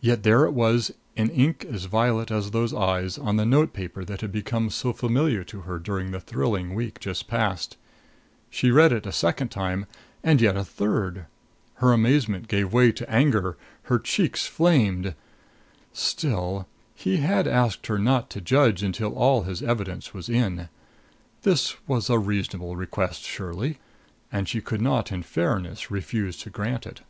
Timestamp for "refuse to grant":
25.90-26.86